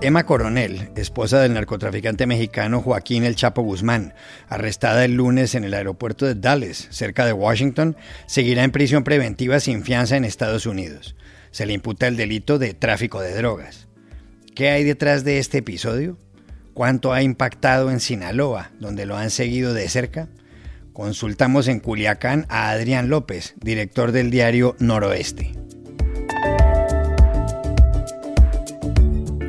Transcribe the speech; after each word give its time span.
Emma 0.00 0.24
Coronel, 0.26 0.90
esposa 0.94 1.40
del 1.40 1.54
narcotraficante 1.54 2.24
mexicano 2.28 2.80
Joaquín 2.80 3.24
El 3.24 3.34
Chapo 3.34 3.62
Guzmán, 3.62 4.14
arrestada 4.48 5.04
el 5.04 5.14
lunes 5.14 5.56
en 5.56 5.64
el 5.64 5.74
aeropuerto 5.74 6.24
de 6.24 6.36
Dallas, 6.36 6.86
cerca 6.90 7.26
de 7.26 7.32
Washington, 7.32 7.96
seguirá 8.26 8.62
en 8.62 8.70
prisión 8.70 9.02
preventiva 9.02 9.58
sin 9.58 9.82
fianza 9.82 10.16
en 10.16 10.24
Estados 10.24 10.66
Unidos. 10.66 11.16
Se 11.50 11.66
le 11.66 11.72
imputa 11.72 12.06
el 12.06 12.16
delito 12.16 12.60
de 12.60 12.74
tráfico 12.74 13.20
de 13.20 13.34
drogas. 13.34 13.88
¿Qué 14.54 14.70
hay 14.70 14.84
detrás 14.84 15.24
de 15.24 15.40
este 15.40 15.58
episodio? 15.58 16.16
¿Cuánto 16.74 17.12
ha 17.12 17.22
impactado 17.22 17.90
en 17.90 17.98
Sinaloa, 17.98 18.70
donde 18.78 19.04
lo 19.04 19.16
han 19.16 19.30
seguido 19.30 19.74
de 19.74 19.88
cerca? 19.88 20.28
Consultamos 20.92 21.66
en 21.66 21.80
Culiacán 21.80 22.46
a 22.48 22.70
Adrián 22.70 23.08
López, 23.08 23.54
director 23.60 24.12
del 24.12 24.30
diario 24.30 24.76
Noroeste. 24.78 25.54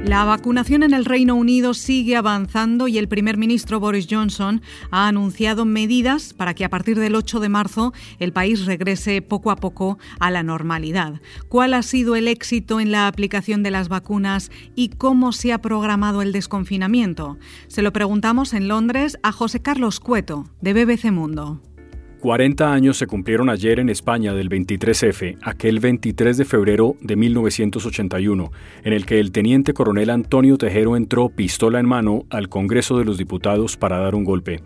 La 0.10 0.26
vacunación 0.26 0.82
en 0.82 0.96
el 0.96 1.06
Reino 1.06 1.36
Unido 1.36 1.76
sigue 1.76 2.16
avanzando 2.16 2.88
y 2.88 2.98
el 2.98 3.08
primer 3.08 3.38
ministro 3.38 3.80
Boris 3.80 4.08
Johnson 4.10 4.64
ha 4.90 5.08
anunciado 5.08 5.66
medidas 5.66 6.34
para 6.34 6.56
que 6.56 6.66
a 6.66 6.70
partir 6.70 6.98
del 6.98 7.14
8 7.14 7.40
de 7.40 7.48
marzo 7.48 7.94
el 8.18 8.34
país 8.34 8.66
regrese 8.66 9.22
poco 9.22 9.52
a 9.52 9.58
poco 9.58 10.00
a 10.20 10.32
la 10.32 10.42
normalidad. 10.42 11.22
¿Cuál 11.48 11.76
ha 11.76 11.84
sido 11.84 12.16
el 12.16 12.28
éxito 12.28 12.80
en 12.80 12.92
la 12.92 13.06
aplicación 13.06 13.62
de 13.62 13.70
las 13.70 13.88
vacunas 13.88 14.50
y 14.74 14.90
cómo 14.90 15.32
se 15.32 15.54
ha 15.54 15.62
programado 15.62 16.24
el 16.24 16.32
desconfinamiento? 16.32 17.38
Se 17.68 17.84
lo 17.84 17.94
preguntamos 17.94 18.56
en 18.56 18.68
Londres 18.68 19.20
a 19.22 19.32
José 19.32 19.62
Carlos 19.62 20.00
Cueto, 20.00 20.50
de 20.60 20.74
BBC 20.74 21.12
Mundo. 21.12 21.62
40 22.20 22.74
años 22.74 22.98
se 22.98 23.08
cumplieron 23.08 23.50
ayer 23.50 23.80
en 23.80 23.88
España 23.88 24.34
del 24.34 24.50
23F, 24.50 25.38
aquel 25.42 25.80
23 25.80 26.36
de 26.36 26.44
febrero 26.44 26.98
de 27.00 27.16
1981, 27.16 28.52
en 28.84 28.94
el 28.94 29.06
que 29.06 29.22
el 29.22 29.32
teniente 29.32 29.74
coronel 29.74 30.10
Antonio 30.10 30.58
Tejero 30.58 30.98
entró 30.98 31.30
pistola 31.30 31.80
en 31.80 31.86
mano 31.86 32.26
al 32.30 32.50
Congreso 32.50 32.98
de 32.98 33.06
los 33.06 33.18
Diputados 33.18 33.78
para 33.78 34.00
dar 34.00 34.16
un 34.16 34.26
golpe. 34.26 34.60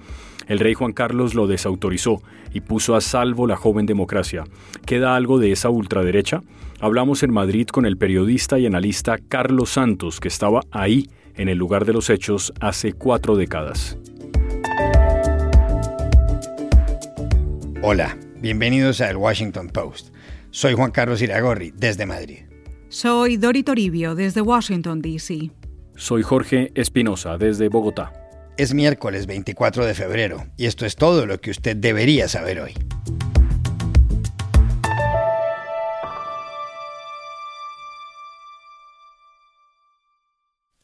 El 0.47 0.59
rey 0.59 0.73
Juan 0.73 0.93
Carlos 0.93 1.35
lo 1.35 1.45
desautorizó 1.45 2.23
y 2.53 2.61
puso 2.61 2.95
a 2.95 3.01
salvo 3.01 3.45
la 3.45 3.55
joven 3.55 3.85
democracia. 3.85 4.45
¿Queda 4.87 5.15
algo 5.15 5.37
de 5.37 5.51
esa 5.51 5.69
ultraderecha? 5.69 6.41
Hablamos 6.79 7.21
en 7.21 7.31
Madrid 7.31 7.67
con 7.67 7.85
el 7.85 7.97
periodista 7.97 8.57
y 8.57 8.65
analista 8.65 9.19
Carlos 9.19 9.69
Santos, 9.69 10.19
que 10.19 10.27
estaba 10.27 10.61
ahí, 10.71 11.07
en 11.35 11.49
el 11.49 11.59
lugar 11.59 11.85
de 11.85 11.93
los 11.93 12.09
hechos, 12.09 12.51
hace 12.59 12.93
cuatro 12.93 13.35
décadas. 13.35 13.99
Hola, 17.85 18.17
bienvenidos 18.37 19.01
a 19.01 19.09
El 19.09 19.17
Washington 19.17 19.67
Post. 19.67 20.15
Soy 20.51 20.73
Juan 20.73 20.91
Carlos 20.91 21.21
Iragorri, 21.21 21.73
desde 21.75 22.05
Madrid. 22.05 22.45
Soy 22.87 23.35
Dori 23.35 23.61
Toribio, 23.61 24.15
desde 24.15 24.39
Washington, 24.39 25.01
D.C. 25.01 25.51
Soy 25.97 26.23
Jorge 26.23 26.71
Espinosa, 26.75 27.37
desde 27.37 27.67
Bogotá. 27.67 28.13
Es 28.55 28.73
miércoles 28.73 29.25
24 29.27 29.85
de 29.85 29.95
febrero 29.95 30.45
y 30.55 30.67
esto 30.67 30.85
es 30.85 30.95
todo 30.95 31.25
lo 31.25 31.41
que 31.41 31.51
usted 31.51 31.75
debería 31.75 32.29
saber 32.29 32.61
hoy. 32.61 32.73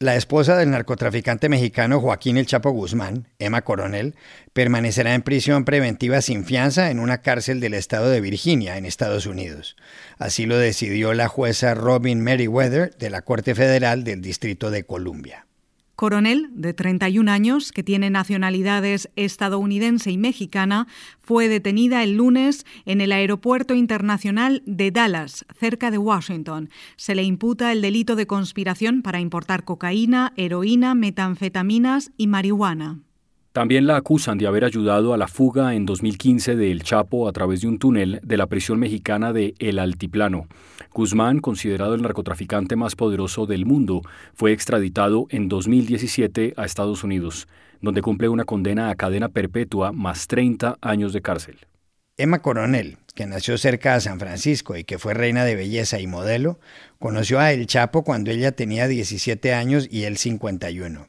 La 0.02 0.16
esposa 0.16 0.56
del 0.56 0.72
narcotraficante 0.72 1.50
mexicano 1.50 2.00
Joaquín 2.00 2.38
El 2.38 2.46
Chapo 2.46 2.72
Guzmán, 2.72 3.28
Emma 3.38 3.64
Coronel, 3.64 4.16
permanecerá 4.54 5.14
en 5.14 5.24
prisión 5.24 5.66
preventiva 5.66 6.22
sin 6.22 6.46
fianza 6.46 6.90
en 6.90 7.02
una 7.02 7.22
cárcel 7.22 7.60
del 7.60 7.74
estado 7.74 8.10
de 8.10 8.22
Virginia, 8.22 8.78
en 8.78 8.86
Estados 8.86 9.26
Unidos. 9.26 9.76
Así 10.18 10.46
lo 10.46 10.58
decidió 10.58 11.14
la 11.14 11.28
jueza 11.28 11.74
Robin 11.74 12.22
Meriwether 12.22 12.96
de 12.96 13.10
la 13.10 13.24
Corte 13.24 13.56
Federal 13.56 14.06
del 14.06 14.22
Distrito 14.22 14.72
de 14.72 14.86
Columbia. 14.86 15.49
Coronel, 16.00 16.48
de 16.54 16.74
31 16.74 17.30
años, 17.30 17.74
que 17.74 17.84
tiene 17.84 18.10
nacionalidades 18.10 19.10
estadounidense 19.18 20.10
y 20.10 20.18
mexicana, 20.18 20.88
fue 21.20 21.50
detenida 21.50 22.06
el 22.06 22.14
lunes 22.14 22.66
en 22.86 23.02
el 23.02 23.12
Aeropuerto 23.12 23.74
Internacional 23.74 24.64
de 24.66 24.92
Dallas, 24.92 25.46
cerca 25.60 25.92
de 25.92 25.98
Washington. 25.98 26.70
Se 26.96 27.16
le 27.16 27.24
imputa 27.24 27.74
el 27.74 27.82
delito 27.82 28.16
de 28.16 28.28
conspiración 28.28 29.02
para 29.02 29.20
importar 29.20 29.66
cocaína, 29.66 30.32
heroína, 30.38 30.96
metanfetaminas 30.96 32.12
y 32.16 32.28
marihuana. 32.28 33.00
También 33.52 33.88
la 33.88 33.98
acusan 33.98 34.38
de 34.38 34.46
haber 34.46 34.64
ayudado 34.64 35.12
a 35.12 35.18
la 35.18 35.28
fuga 35.28 35.74
en 35.74 35.88
2015 35.88 36.56
de 36.56 36.72
El 36.72 36.84
Chapo 36.84 37.28
a 37.28 37.32
través 37.32 37.62
de 37.62 37.68
un 37.68 37.80
túnel 37.80 38.20
de 38.22 38.38
la 38.38 38.46
prisión 38.46 38.78
mexicana 38.78 39.34
de 39.34 39.56
El 39.58 39.80
Altiplano. 39.80 40.48
Guzmán, 40.94 41.40
considerado 41.40 41.96
el 41.96 42.04
narcotraficante 42.04 42.76
más 42.76 42.96
poderoso 42.96 43.48
del 43.48 43.66
mundo, 43.66 44.04
fue 44.36 44.52
extraditado 44.52 45.26
en 45.32 45.50
2017 45.50 46.54
a 46.58 46.66
Estados 46.66 47.04
Unidos, 47.04 47.48
donde 47.82 48.04
cumple 48.04 48.30
una 48.30 48.46
condena 48.46 48.92
a 48.92 48.96
cadena 48.96 49.30
perpetua 49.30 49.94
más 49.94 50.28
30 50.28 50.78
años 50.80 51.12
de 51.12 51.24
cárcel. 51.24 51.58
Emma 52.18 52.44
Coronel, 52.44 52.98
que 53.16 53.26
nació 53.26 53.58
cerca 53.58 53.96
de 53.96 54.02
San 54.02 54.20
Francisco 54.20 54.78
y 54.78 54.84
que 54.84 55.00
fue 55.00 55.16
reina 55.16 55.44
de 55.44 55.56
belleza 55.56 56.00
y 56.00 56.06
modelo, 56.06 56.60
conoció 57.00 57.40
a 57.40 57.52
El 57.52 57.66
Chapo 57.66 58.04
cuando 58.04 58.30
ella 58.30 58.52
tenía 58.52 58.88
17 58.88 59.56
años 59.56 59.88
y 59.90 60.04
él 60.04 60.18
51. 60.18 61.08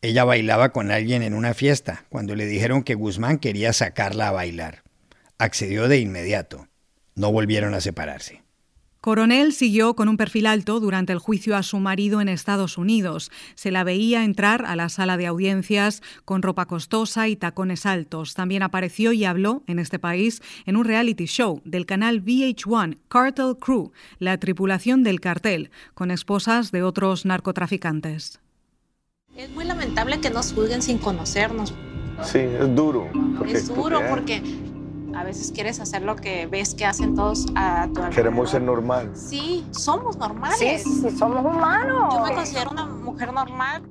Ella 0.00 0.24
bailaba 0.24 0.68
con 0.70 0.92
alguien 0.92 1.24
en 1.24 1.34
una 1.34 1.54
fiesta 1.54 2.04
cuando 2.08 2.36
le 2.36 2.46
dijeron 2.46 2.84
que 2.84 2.94
Guzmán 2.94 3.38
quería 3.38 3.72
sacarla 3.72 4.28
a 4.28 4.32
bailar. 4.32 4.84
Accedió 5.38 5.88
de 5.88 5.98
inmediato. 5.98 6.68
No 7.16 7.32
volvieron 7.32 7.74
a 7.74 7.80
separarse. 7.80 8.44
Coronel 9.00 9.52
siguió 9.52 9.94
con 9.94 10.08
un 10.08 10.16
perfil 10.16 10.46
alto 10.46 10.78
durante 10.78 11.12
el 11.12 11.18
juicio 11.18 11.56
a 11.56 11.64
su 11.64 11.78
marido 11.78 12.20
en 12.20 12.28
Estados 12.28 12.78
Unidos. 12.78 13.32
Se 13.56 13.72
la 13.72 13.82
veía 13.82 14.22
entrar 14.22 14.64
a 14.66 14.76
la 14.76 14.88
sala 14.88 15.16
de 15.16 15.26
audiencias 15.26 16.00
con 16.24 16.42
ropa 16.42 16.66
costosa 16.66 17.26
y 17.26 17.34
tacones 17.34 17.84
altos. 17.84 18.34
También 18.34 18.62
apareció 18.62 19.12
y 19.12 19.24
habló 19.24 19.64
en 19.66 19.80
este 19.80 19.98
país 19.98 20.42
en 20.64 20.76
un 20.76 20.84
reality 20.84 21.26
show 21.26 21.60
del 21.64 21.86
canal 21.86 22.24
VH1, 22.24 22.98
Cartel 23.08 23.56
Crew, 23.58 23.92
la 24.20 24.38
tripulación 24.38 25.02
del 25.02 25.20
cartel, 25.20 25.70
con 25.94 26.12
esposas 26.12 26.70
de 26.70 26.84
otros 26.84 27.24
narcotraficantes. 27.24 28.40
Es 29.38 29.50
muy 29.50 29.64
lamentable 29.64 30.20
que 30.20 30.30
nos 30.30 30.52
juzguen 30.52 30.82
sin 30.82 30.98
conocernos. 30.98 31.72
Sí, 32.24 32.40
es 32.40 32.74
duro. 32.74 33.08
Es 33.46 33.72
duro 33.72 34.00
porque 34.10 34.42
a 35.14 35.22
veces 35.22 35.52
quieres 35.52 35.78
hacer 35.78 36.02
lo 36.02 36.16
que 36.16 36.48
ves 36.48 36.74
que 36.74 36.84
hacen 36.84 37.14
todos 37.14 37.46
a 37.54 37.84
tu 37.94 38.00
alrededor. 38.00 38.14
Queremos 38.16 38.50
ser 38.50 38.62
normal. 38.62 39.12
Sí, 39.14 39.64
somos 39.70 40.16
normales. 40.16 40.58
Sí, 40.58 40.78
sí, 40.78 41.16
somos 41.16 41.44
humanos. 41.44 42.12
Yo 42.12 42.24
me 42.24 42.34
considero 42.34 42.72
una 42.72 42.86
mujer 42.86 43.32
normal. 43.32 43.84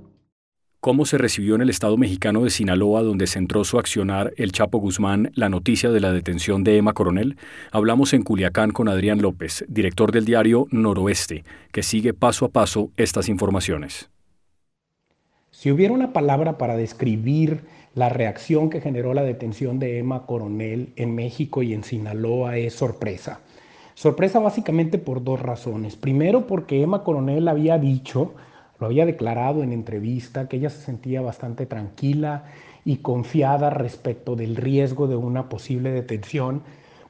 ¿Cómo 0.81 1.05
se 1.05 1.17
recibió 1.17 1.55
en 1.55 1.61
el 1.61 1.69
estado 1.69 1.95
mexicano 1.95 2.43
de 2.43 2.49
Sinaloa, 2.49 3.01
donde 3.01 3.25
centró 3.25 3.63
su 3.63 3.79
accionar 3.79 4.33
el 4.35 4.51
Chapo 4.51 4.79
Guzmán, 4.79 5.31
la 5.33 5.47
noticia 5.47 5.91
de 5.91 6.01
la 6.01 6.11
detención 6.11 6.65
de 6.65 6.75
Emma 6.75 6.91
Coronel? 6.91 7.37
Hablamos 7.71 8.11
en 8.11 8.23
Culiacán 8.23 8.71
con 8.71 8.89
Adrián 8.89 9.21
López, 9.21 9.63
director 9.69 10.11
del 10.11 10.25
diario 10.25 10.67
Noroeste, 10.71 11.45
que 11.71 11.83
sigue 11.83 12.13
paso 12.13 12.43
a 12.43 12.49
paso 12.49 12.91
estas 12.97 13.29
informaciones. 13.29 14.09
Si 15.57 15.71
hubiera 15.71 15.91
una 15.91 16.13
palabra 16.13 16.59
para 16.59 16.77
describir 16.77 17.63
la 17.95 18.09
reacción 18.09 18.69
que 18.69 18.79
generó 18.79 19.15
la 19.15 19.23
detención 19.23 19.79
de 19.79 19.97
Emma 19.97 20.27
Coronel 20.27 20.93
en 20.97 21.15
México 21.15 21.63
y 21.63 21.73
en 21.73 21.83
Sinaloa 21.83 22.57
es 22.57 22.75
sorpresa. 22.75 23.39
Sorpresa 23.95 24.37
básicamente 24.37 24.99
por 24.99 25.23
dos 25.23 25.41
razones. 25.41 25.95
Primero 25.95 26.45
porque 26.45 26.83
Emma 26.83 27.03
Coronel 27.03 27.47
había 27.47 27.79
dicho, 27.79 28.35
lo 28.79 28.85
había 28.85 29.07
declarado 29.07 29.63
en 29.63 29.73
entrevista, 29.73 30.47
que 30.47 30.57
ella 30.57 30.69
se 30.69 30.79
sentía 30.79 31.21
bastante 31.21 31.65
tranquila 31.65 32.43
y 32.85 32.97
confiada 32.97 33.71
respecto 33.71 34.35
del 34.35 34.57
riesgo 34.57 35.07
de 35.07 35.15
una 35.15 35.49
posible 35.49 35.89
detención. 35.89 36.61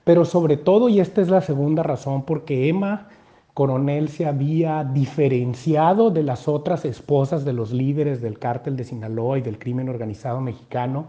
Pero 0.05 0.23
sobre 0.23 0.55
todo, 0.55 0.87
y 0.87 1.01
esta 1.01 1.19
es 1.19 1.27
la 1.27 1.41
segunda 1.41 1.83
razón, 1.83 2.23
porque 2.23 2.69
Emma 2.69 3.09
Coronel 3.57 4.09
se 4.09 4.27
había 4.27 4.83
diferenciado 4.83 6.11
de 6.11 6.21
las 6.21 6.47
otras 6.47 6.85
esposas 6.85 7.43
de 7.43 7.53
los 7.53 7.71
líderes 7.71 8.21
del 8.21 8.37
cártel 8.37 8.77
de 8.77 8.83
Sinaloa 8.83 9.39
y 9.39 9.41
del 9.41 9.57
crimen 9.57 9.89
organizado 9.89 10.39
mexicano 10.41 11.07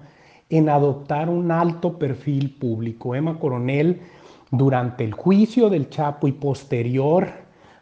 en 0.49 0.71
adoptar 0.71 1.29
un 1.29 1.51
alto 1.51 1.99
perfil 1.99 2.55
público. 2.55 3.15
Emma 3.15 3.39
Coronel, 3.39 4.01
durante 4.51 5.05
el 5.05 5.13
juicio 5.13 5.69
del 5.69 5.91
Chapo 5.91 6.27
y 6.27 6.33
posterior 6.33 7.29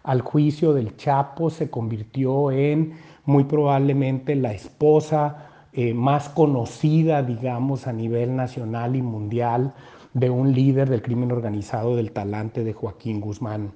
al 0.02 0.22
juicio 0.22 0.72
del 0.72 0.96
Chapo, 0.96 1.48
se 1.48 1.70
convirtió 1.70 2.50
en 2.50 2.94
muy 3.24 3.44
probablemente 3.44 4.34
la 4.34 4.52
esposa 4.52 5.46
eh, 5.74 5.94
más 5.94 6.28
conocida, 6.28 7.22
digamos, 7.22 7.86
a 7.86 7.92
nivel 7.92 8.34
nacional 8.34 8.96
y 8.96 9.02
mundial 9.02 9.74
de 10.12 10.28
un 10.28 10.52
líder 10.52 10.90
del 10.90 11.02
crimen 11.02 11.30
organizado 11.30 11.94
del 11.94 12.10
talante 12.10 12.64
de 12.64 12.72
Joaquín 12.72 13.20
Guzmán 13.20 13.70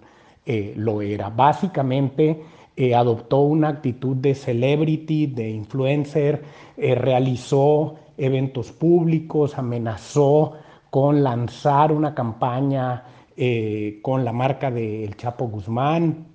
eh, 0.47 0.73
lo 0.77 1.03
era. 1.03 1.29
Básicamente 1.29 2.43
eh, 2.77 2.95
adoptó 2.95 3.41
una 3.41 3.69
actitud 3.69 4.17
de 4.17 4.35
celebrity, 4.35 5.27
de 5.27 5.51
influencer, 5.51 6.43
eh, 6.77 6.95
realizó 6.95 7.97
eventos 8.17 8.73
públicos, 8.73 9.59
amenazó 9.59 10.55
con 10.91 11.23
lanzar 11.23 11.93
una 11.93 12.15
campaña 12.15 13.05
con 14.03 14.23
la 14.23 14.33
marca 14.35 14.71
del 14.71 15.17
Chapo 15.17 15.49
Guzmán, 15.49 16.27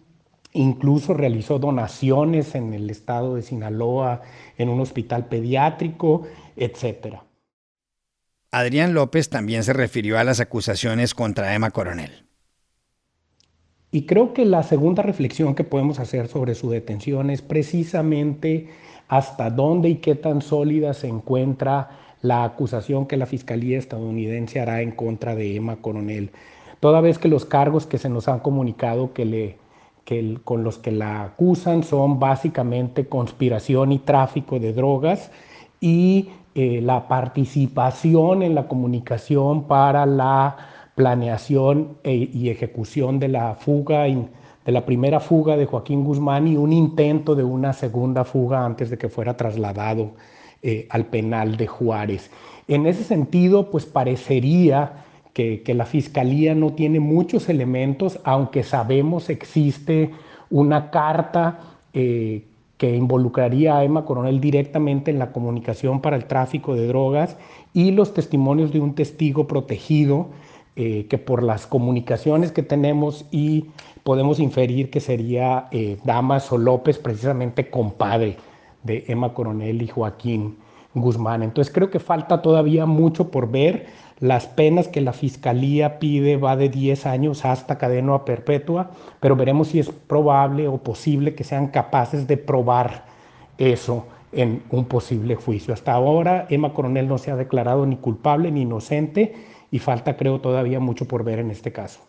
incluso 0.54 1.14
realizó 1.14 1.60
donaciones 1.60 2.56
en 2.56 2.74
el 2.74 2.90
estado 2.90 3.36
de 3.36 3.44
Sinaloa, 3.44 4.22
en 4.58 4.70
un 4.70 4.80
hospital 4.80 5.28
pediátrico, 5.28 6.24
etc. 6.56 7.18
Adrián 8.50 8.96
López 8.96 9.30
también 9.30 9.64
se 9.64 9.74
refirió 9.74 10.18
a 10.18 10.24
las 10.24 10.40
acusaciones 10.40 11.14
contra 11.14 11.54
Emma 11.54 11.70
Coronel. 11.70 12.25
Y 13.96 14.02
creo 14.02 14.34
que 14.34 14.44
la 14.44 14.62
segunda 14.62 15.04
reflexión 15.04 15.56
que 15.56 15.64
podemos 15.64 16.00
hacer 16.00 16.28
sobre 16.28 16.54
su 16.54 16.70
detención 16.70 17.30
es 17.30 17.42
precisamente 17.42 18.68
hasta 19.08 19.50
dónde 19.50 19.88
y 19.88 19.96
qué 19.96 20.16
tan 20.16 20.42
sólida 20.42 20.94
se 20.94 21.08
encuentra 21.08 21.92
la 22.22 22.44
acusación 22.44 23.06
que 23.06 23.16
la 23.16 23.26
Fiscalía 23.26 23.78
estadounidense 23.78 24.60
hará 24.60 24.82
en 24.82 24.92
contra 24.92 25.34
de 25.34 25.56
Emma 25.56 25.78
Coronel. 25.78 26.32
Toda 26.82 27.00
vez 27.00 27.18
que 27.18 27.30
los 27.30 27.46
cargos 27.46 27.86
que 27.86 27.98
se 27.98 28.10
nos 28.10 28.28
han 28.28 28.40
comunicado 28.40 29.14
que 29.14 29.24
le, 29.24 29.58
que 30.04 30.40
con 30.44 30.66
los 30.66 30.78
que 30.78 30.92
la 30.92 31.24
acusan 31.24 31.84
son 31.84 32.20
básicamente 32.20 33.08
conspiración 33.08 33.94
y 33.94 34.00
tráfico 34.00 34.60
de 34.60 34.74
drogas 34.74 35.32
y 35.80 36.32
eh, 36.54 36.82
la 36.82 37.08
participación 37.08 38.44
en 38.44 38.56
la 38.56 38.68
comunicación 38.68 39.70
para 39.70 40.06
la 40.06 40.75
planeación 40.96 41.98
e, 42.04 42.30
y 42.34 42.50
ejecución 42.50 43.20
de 43.20 43.28
la 43.28 43.56
fuga, 43.56 44.04
de 44.04 44.72
la 44.72 44.86
primera 44.86 45.20
fuga 45.20 45.58
de 45.58 45.66
Joaquín 45.66 46.04
Guzmán 46.04 46.48
y 46.48 46.56
un 46.56 46.74
intento 46.74 47.36
de 47.36 47.44
una 47.44 47.74
segunda 47.74 48.24
fuga 48.24 48.66
antes 48.66 48.90
de 48.90 48.98
que 48.98 49.10
fuera 49.10 49.38
trasladado 49.38 50.14
eh, 50.64 50.88
al 50.90 51.06
penal 51.06 51.58
de 51.58 51.68
Juárez. 51.68 52.32
En 52.68 52.88
ese 52.88 53.04
sentido, 53.04 53.70
pues 53.70 53.86
parecería 53.86 55.06
que, 55.34 55.62
la 55.76 55.86
Fiscalía 55.86 56.56
no 56.56 56.74
tiene 56.74 57.02
muchos 57.02 57.50
elementos, 57.50 58.20
aunque 58.24 58.64
sabemos 58.64 59.30
existe 59.30 60.12
una 60.50 60.90
carta 60.90 61.60
eh, 61.94 62.46
que 62.78 62.96
involucraría 62.96 63.78
a 63.78 63.84
Emma 63.84 64.06
Coronel 64.06 64.40
directamente 64.40 65.12
en 65.12 65.20
la 65.20 65.34
comunicación 65.34 66.02
para 66.02 66.16
el 66.16 66.26
tráfico 66.26 66.74
de 66.74 66.88
drogas 66.88 67.38
y 67.74 67.92
los 67.92 68.14
testimonios 68.14 68.72
de 68.72 68.80
un 68.80 68.96
testigo 68.96 69.48
protegido 69.48 70.30
eh, 70.78 71.08
que 71.10 71.18
por 71.18 71.42
las 71.42 71.68
comunicaciones 71.68 72.52
que 72.52 72.62
tenemos 72.62 73.26
y 73.32 73.68
podemos 74.04 74.40
inferir 74.40 74.90
que 74.90 75.00
sería 75.00 75.68
eh, 75.72 75.98
Damaso 76.04 76.58
López, 76.58 76.98
precisamente 76.98 77.70
compadre 77.70 78.36
de 78.84 79.06
Emma 79.08 79.34
Coronel 79.34 79.82
y 79.82 79.88
Joaquín 79.88 80.58
Guzmán. 80.94 81.44
Entonces 81.44 81.74
creo 81.74 81.90
que 81.90 82.00
falta 82.00 82.42
todavía 82.42 82.86
mucho 82.86 83.32
por 83.32 83.50
ver. 83.50 83.88
Las 84.20 84.48
penas 84.48 84.88
que 84.88 85.02
la 85.02 85.14
Fiscalía 85.14 85.98
pide 86.00 86.38
va 86.38 86.56
de 86.56 86.70
10 86.70 87.06
años 87.06 87.46
hasta 87.46 87.78
cadena 87.78 88.26
perpetua, 88.26 88.92
pero 89.20 89.36
veremos 89.36 89.70
si 89.70 89.80
es 89.80 89.90
probable 89.90 90.68
o 90.68 90.78
posible 90.78 91.36
que 91.36 91.44
sean 91.44 91.68
capaces 91.68 92.28
de 92.28 92.38
probar 92.38 93.06
eso 93.58 94.06
en 94.32 94.62
un 94.72 94.86
posible 94.86 95.36
juicio. 95.36 95.74
Hasta 95.74 95.94
ahora 95.94 96.48
Emma 96.50 96.74
Coronel 96.74 97.08
no 97.08 97.18
se 97.18 97.32
ha 97.32 97.36
declarado 97.36 97.86
ni 97.86 97.96
culpable 97.96 98.52
ni 98.52 98.62
inocente 98.64 99.34
y 99.76 99.80
falta 99.80 100.16
creo 100.16 100.40
todavía 100.40 100.80
mucho 100.80 101.06
por 101.06 101.26
ver 101.26 101.40
en 101.40 101.52
este 101.52 101.74
caso. 101.74 102.00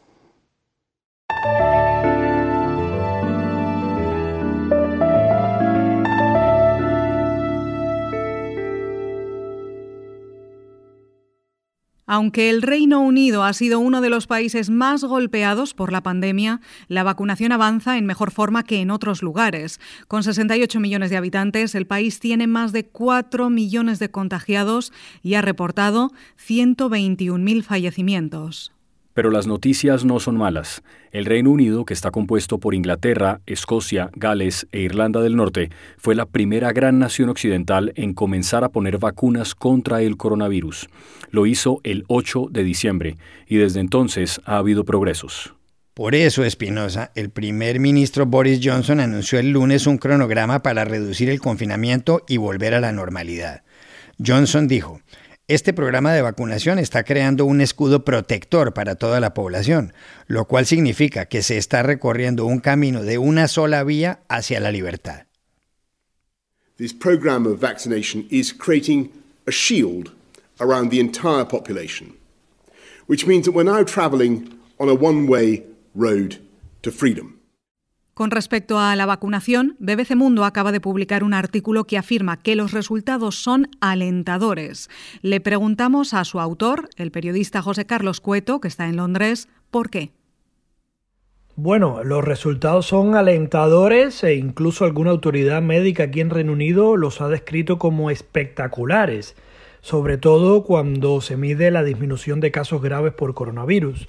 Aunque 12.07 12.51
el 12.51 12.63
Reino 12.63 13.01
Unido 13.01 13.43
ha 13.43 13.53
sido 13.53 13.81
uno 13.81 14.01
de 14.01 14.11
los 14.11 14.29
países 14.29 14.71
más 14.71 15.03
golpeados 15.03 15.75
por 15.75 15.91
la 15.91 16.03
pandemia, 16.03 16.61
la 16.87 17.03
vacunación 17.03 17.51
avanza 17.51 17.99
en 17.99 18.07
mejor 18.07 18.31
forma 18.31 18.63
que 18.63 18.81
en 18.81 18.93
otros 18.93 19.23
lugares. 19.23 19.81
Con 20.07 20.23
68 20.23 20.79
millones 20.79 21.11
de 21.11 21.17
habitantes, 21.17 21.75
el 21.75 21.87
país 21.87 22.21
tiene 22.21 22.47
más 22.47 22.73
de 22.73 22.87
4 22.87 23.51
millones 23.51 23.99
de 23.99 24.11
contagiados 24.11 24.93
y 25.23 25.35
ha 25.35 25.43
reportado 25.43 26.13
121.000 26.39 27.63
fallecimientos. 27.65 28.76
Pero 29.17 29.31
las 29.31 29.47
noticias 29.47 30.05
no 30.05 30.21
son 30.21 30.37
malas. 30.37 30.83
El 31.11 31.25
Reino 31.25 31.51
Unido, 31.51 31.87
que 31.87 31.95
está 31.95 32.11
compuesto 32.11 32.59
por 32.59 32.75
Inglaterra, 32.75 33.41
Escocia, 33.47 34.11
Gales 34.15 34.69
e 34.73 34.81
Irlanda 34.81 35.23
del 35.23 35.37
Norte, 35.37 35.71
fue 35.97 36.15
la 36.15 36.27
primera 36.27 36.71
gran 36.75 36.99
nación 36.99 37.31
occidental 37.31 37.95
en 37.97 38.13
comenzar 38.13 38.63
a 38.63 38.69
poner 38.69 38.99
vacunas 38.99 39.55
contra 39.55 40.03
el 40.03 40.19
coronavirus. 40.19 40.91
Lo 41.31 41.47
hizo 41.47 41.81
el 41.83 42.05
8 42.09 42.49
de 42.51 42.63
diciembre 42.63 43.17
y 43.47 43.57
desde 43.57 43.81
entonces 43.81 44.43
ha 44.45 44.59
habido 44.59 44.85
progresos. 44.85 45.55
Por 45.95 46.15
eso, 46.15 46.45
Espinosa, 46.45 47.11
el 47.15 47.31
primer 47.31 47.81
ministro 47.81 48.27
Boris 48.27 48.61
Johnson 48.63 49.01
anunció 49.01 49.39
el 49.39 49.49
lunes 49.49 49.87
un 49.87 49.97
cronograma 49.97 50.63
para 50.63 50.85
reducir 50.85 51.31
el 51.31 51.41
confinamiento 51.41 52.23
y 52.29 52.37
volver 52.37 52.75
a 52.75 52.81
la 52.81 52.93
normalidad. 52.93 53.63
Johnson 54.19 54.69
dijo, 54.69 55.01
este 55.49 55.73
programa 55.73 56.13
de 56.13 56.23
vacunación 56.23 56.81
está 56.81 57.05
creando 57.05 57.45
un 57.45 57.61
escudo 57.61 58.05
protector 58.05 58.75
para 58.75 58.97
toda 58.97 59.21
la 59.21 59.33
población, 59.33 59.93
lo 60.27 60.47
cual 60.47 60.67
significa 60.67 61.27
que 61.27 61.43
se 61.43 61.57
está 61.57 61.85
recorriendo 61.85 62.47
un 62.47 62.59
camino 62.59 63.05
de 63.05 63.19
una 63.19 63.47
sola 63.47 63.85
vía 63.85 64.21
hacia 64.29 64.59
la 64.59 64.73
libertad. 64.73 65.27
This 66.79 66.93
program 66.93 67.47
of 67.47 67.61
vaccination 67.61 68.27
is 68.29 68.53
creating 68.53 69.13
a 69.47 69.53
shield 69.53 70.11
around 70.61 70.91
the 70.91 70.99
entire 70.99 71.45
population, 71.45 72.17
which 73.07 73.27
means 73.27 73.47
that 73.47 73.53
we're 73.53 73.65
now 73.65 73.85
traveling 73.85 74.59
on 74.79 74.89
a 74.89 74.95
one-way 74.95 75.63
road 75.95 76.39
to 76.83 76.91
freedom. 76.91 77.36
Con 78.17 78.31
respecto 78.31 78.79
a 78.79 78.97
la 78.97 79.05
vacunación, 79.05 79.77
BBC 79.79 80.17
Mundo 80.17 80.47
acaba 80.47 80.73
de 80.73 80.81
publicar 80.81 81.23
un 81.23 81.35
artículo 81.35 81.85
que 81.85 81.99
afirma 81.99 82.39
que 82.39 82.57
los 82.57 82.73
resultados 82.73 83.35
son 83.35 83.69
alentadores. 83.83 84.89
Le 85.21 85.39
preguntamos 85.43 86.15
a 86.15 86.25
su 86.25 86.41
autor, 86.41 86.89
el 86.97 87.11
periodista 87.11 87.61
José 87.61 87.85
Carlos 87.85 88.23
Cueto, 88.23 88.59
que 88.59 88.69
está 88.69 88.87
en 88.87 88.97
Londres, 88.97 89.51
¿por 89.71 89.91
qué? 89.91 90.13
Bueno, 91.57 92.03
los 92.05 92.25
resultados 92.25 92.87
son 92.87 93.17
alentadores 93.17 94.25
e 94.25 94.35
incluso 94.35 94.87
alguna 94.87 95.11
autoridad 95.11 95.61
médica 95.61 96.05
aquí 96.05 96.23
en 96.23 96.31
Reino 96.31 96.55
Unido 96.55 96.97
los 96.97 97.21
ha 97.21 97.29
descrito 97.29 97.79
como 97.79 98.11
espectaculares, 98.11 99.37
sobre 99.83 100.17
todo 100.17 100.65
cuando 100.65 101.21
se 101.21 101.37
mide 101.37 101.71
la 101.71 101.85
disminución 101.85 102.41
de 102.41 102.51
casos 102.51 102.81
graves 102.81 103.13
por 103.13 103.35
coronavirus. 103.35 104.07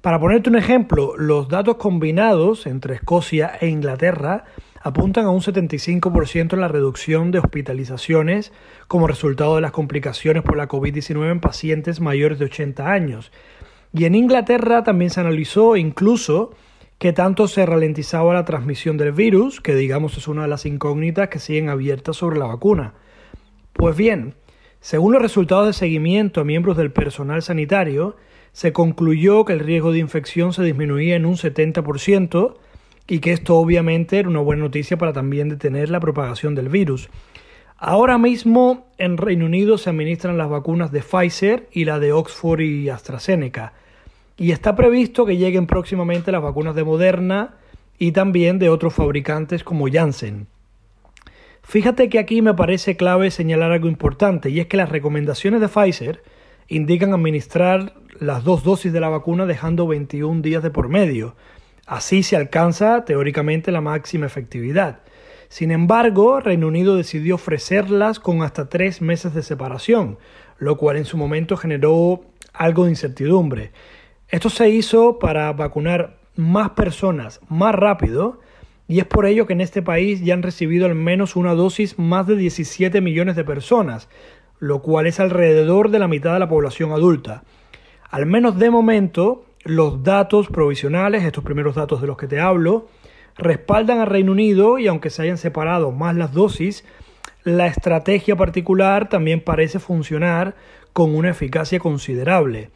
Para 0.00 0.20
ponerte 0.20 0.48
un 0.48 0.56
ejemplo, 0.56 1.14
los 1.16 1.48
datos 1.48 1.76
combinados 1.76 2.68
entre 2.68 2.94
Escocia 2.94 3.52
e 3.60 3.66
Inglaterra 3.66 4.44
apuntan 4.80 5.24
a 5.24 5.30
un 5.30 5.40
75% 5.40 6.52
en 6.52 6.60
la 6.60 6.68
reducción 6.68 7.32
de 7.32 7.40
hospitalizaciones 7.40 8.52
como 8.86 9.08
resultado 9.08 9.56
de 9.56 9.60
las 9.60 9.72
complicaciones 9.72 10.44
por 10.44 10.56
la 10.56 10.68
COVID-19 10.68 11.32
en 11.32 11.40
pacientes 11.40 12.00
mayores 12.00 12.38
de 12.38 12.44
80 12.44 12.88
años. 12.88 13.32
Y 13.92 14.04
en 14.04 14.14
Inglaterra 14.14 14.84
también 14.84 15.10
se 15.10 15.20
analizó 15.20 15.76
incluso 15.76 16.52
que 16.98 17.12
tanto 17.12 17.48
se 17.48 17.66
ralentizaba 17.66 18.34
la 18.34 18.44
transmisión 18.44 18.98
del 18.98 19.10
virus, 19.12 19.60
que 19.60 19.74
digamos 19.74 20.16
es 20.16 20.28
una 20.28 20.42
de 20.42 20.48
las 20.48 20.64
incógnitas 20.64 21.28
que 21.28 21.40
siguen 21.40 21.70
abiertas 21.70 22.16
sobre 22.16 22.38
la 22.38 22.46
vacuna. 22.46 22.94
Pues 23.72 23.96
bien, 23.96 24.34
según 24.80 25.12
los 25.12 25.22
resultados 25.22 25.66
de 25.66 25.72
seguimiento 25.72 26.40
a 26.40 26.44
miembros 26.44 26.76
del 26.76 26.92
personal 26.92 27.42
sanitario, 27.42 28.16
se 28.58 28.72
concluyó 28.72 29.44
que 29.44 29.52
el 29.52 29.60
riesgo 29.60 29.92
de 29.92 30.00
infección 30.00 30.52
se 30.52 30.64
disminuía 30.64 31.14
en 31.14 31.26
un 31.26 31.36
70% 31.36 32.56
y 33.06 33.20
que 33.20 33.30
esto 33.30 33.54
obviamente 33.54 34.18
era 34.18 34.28
una 34.28 34.40
buena 34.40 34.64
noticia 34.64 34.98
para 34.98 35.12
también 35.12 35.48
detener 35.48 35.90
la 35.90 36.00
propagación 36.00 36.56
del 36.56 36.68
virus. 36.68 37.08
Ahora 37.76 38.18
mismo 38.18 38.88
en 38.98 39.16
Reino 39.16 39.46
Unido 39.46 39.78
se 39.78 39.90
administran 39.90 40.36
las 40.36 40.50
vacunas 40.50 40.90
de 40.90 41.02
Pfizer 41.02 41.68
y 41.70 41.84
la 41.84 42.00
de 42.00 42.12
Oxford 42.12 42.58
y 42.58 42.88
AstraZeneca. 42.88 43.74
Y 44.36 44.50
está 44.50 44.74
previsto 44.74 45.24
que 45.24 45.36
lleguen 45.36 45.68
próximamente 45.68 46.32
las 46.32 46.42
vacunas 46.42 46.74
de 46.74 46.82
Moderna 46.82 47.54
y 47.96 48.10
también 48.10 48.58
de 48.58 48.70
otros 48.70 48.92
fabricantes 48.92 49.62
como 49.62 49.86
Janssen. 49.88 50.48
Fíjate 51.62 52.08
que 52.08 52.18
aquí 52.18 52.42
me 52.42 52.54
parece 52.54 52.96
clave 52.96 53.30
señalar 53.30 53.70
algo 53.70 53.86
importante 53.86 54.50
y 54.50 54.58
es 54.58 54.66
que 54.66 54.76
las 54.76 54.88
recomendaciones 54.88 55.60
de 55.60 55.68
Pfizer 55.68 56.24
indican 56.66 57.14
administrar 57.14 57.94
las 58.20 58.44
dos 58.44 58.64
dosis 58.64 58.92
de 58.92 59.00
la 59.00 59.08
vacuna 59.08 59.46
dejando 59.46 59.86
21 59.86 60.42
días 60.42 60.62
de 60.62 60.70
por 60.70 60.88
medio. 60.88 61.34
Así 61.86 62.22
se 62.22 62.36
alcanza 62.36 63.04
teóricamente 63.04 63.72
la 63.72 63.80
máxima 63.80 64.26
efectividad. 64.26 65.00
Sin 65.48 65.70
embargo, 65.70 66.40
Reino 66.40 66.66
Unido 66.66 66.96
decidió 66.96 67.36
ofrecerlas 67.36 68.20
con 68.20 68.42
hasta 68.42 68.68
tres 68.68 69.00
meses 69.00 69.32
de 69.34 69.42
separación, 69.42 70.18
lo 70.58 70.76
cual 70.76 70.98
en 70.98 71.06
su 71.06 71.16
momento 71.16 71.56
generó 71.56 72.22
algo 72.52 72.84
de 72.84 72.90
incertidumbre. 72.90 73.72
Esto 74.28 74.50
se 74.50 74.68
hizo 74.68 75.18
para 75.18 75.52
vacunar 75.52 76.18
más 76.36 76.70
personas 76.70 77.40
más 77.48 77.74
rápido 77.74 78.40
y 78.86 79.00
es 79.00 79.04
por 79.04 79.26
ello 79.26 79.46
que 79.46 79.52
en 79.54 79.60
este 79.60 79.82
país 79.82 80.22
ya 80.22 80.34
han 80.34 80.42
recibido 80.42 80.86
al 80.86 80.94
menos 80.94 81.36
una 81.36 81.54
dosis 81.54 81.98
más 81.98 82.26
de 82.26 82.36
17 82.36 83.00
millones 83.00 83.36
de 83.36 83.44
personas, 83.44 84.08
lo 84.58 84.82
cual 84.82 85.06
es 85.06 85.20
alrededor 85.20 85.90
de 85.90 85.98
la 85.98 86.08
mitad 86.08 86.32
de 86.32 86.38
la 86.38 86.48
población 86.48 86.92
adulta. 86.92 87.42
Al 88.10 88.26
menos 88.26 88.58
de 88.58 88.70
momento, 88.70 89.44
los 89.64 90.02
datos 90.02 90.48
provisionales, 90.48 91.24
estos 91.24 91.44
primeros 91.44 91.74
datos 91.74 92.00
de 92.00 92.06
los 92.06 92.16
que 92.16 92.26
te 92.26 92.40
hablo, 92.40 92.88
respaldan 93.36 94.00
al 94.00 94.06
Reino 94.06 94.32
Unido 94.32 94.78
y 94.78 94.86
aunque 94.86 95.10
se 95.10 95.22
hayan 95.22 95.38
separado 95.38 95.92
más 95.92 96.16
las 96.16 96.32
dosis, 96.32 96.84
la 97.44 97.66
estrategia 97.66 98.34
particular 98.36 99.08
también 99.08 99.42
parece 99.42 99.78
funcionar 99.78 100.56
con 100.92 101.14
una 101.14 101.30
eficacia 101.30 101.78
considerable. 101.78 102.70